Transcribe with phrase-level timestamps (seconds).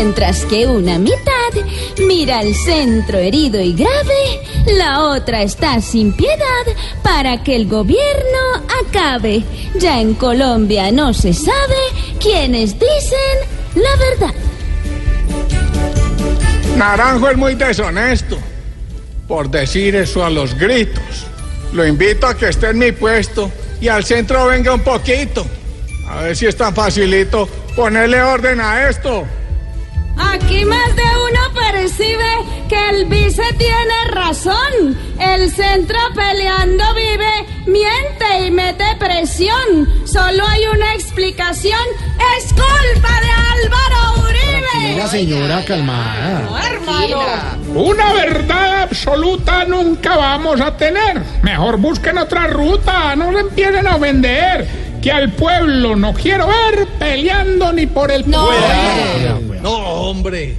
[0.00, 1.52] Mientras que una mitad
[2.06, 4.40] mira al centro herido y grave,
[4.76, 6.38] la otra está sin piedad
[7.02, 8.38] para que el gobierno
[8.86, 9.42] acabe.
[9.74, 11.74] Ya en Colombia no se sabe
[12.20, 13.38] quiénes dicen
[13.74, 14.34] la verdad.
[16.76, 18.38] Naranjo es muy deshonesto
[19.26, 21.26] por decir eso a los gritos.
[21.72, 25.44] Lo invito a que esté en mi puesto y al centro venga un poquito.
[26.08, 29.26] A ver si es tan facilito ponerle orden a esto.
[30.18, 34.98] Aquí más de uno percibe que el vice tiene razón.
[35.18, 39.88] El centro peleando vive, miente y mete presión.
[40.04, 41.80] Solo hay una explicación.
[42.36, 43.30] Es culpa de
[43.64, 45.08] Álvaro Uribe.
[45.08, 46.48] señora, calmada.
[47.74, 51.22] Una verdad absoluta nunca vamos a tener.
[51.42, 54.88] Mejor busquen otra ruta, no se empiecen a vender.
[55.00, 59.47] Que al pueblo no quiero ver peleando ni por el pueblo.
[60.08, 60.56] Hombre.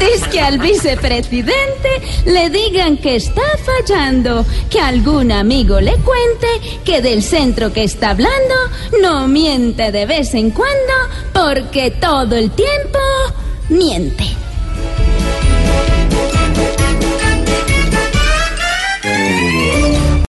[0.00, 1.88] Es que al vicepresidente
[2.24, 6.46] le digan que está fallando, que algún amigo le cuente
[6.84, 8.54] que del centro que está hablando
[9.02, 10.92] no miente de vez en cuando
[11.32, 13.00] porque todo el tiempo
[13.70, 14.43] miente.